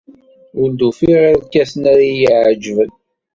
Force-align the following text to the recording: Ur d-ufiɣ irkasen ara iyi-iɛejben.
Ur 0.59 0.69
d-ufiɣ 0.71 1.21
irkasen 1.31 1.83
ara 1.91 2.03
iyi-iɛejben. 2.09 2.91